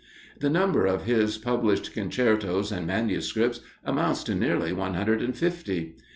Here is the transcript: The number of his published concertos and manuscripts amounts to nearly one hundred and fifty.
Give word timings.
The 0.39 0.49
number 0.49 0.87
of 0.87 1.03
his 1.03 1.37
published 1.37 1.93
concertos 1.93 2.71
and 2.71 2.87
manuscripts 2.87 3.59
amounts 3.85 4.23
to 4.23 4.33
nearly 4.33 4.73
one 4.73 4.95
hundred 4.95 5.21
and 5.21 5.37
fifty. 5.37 5.95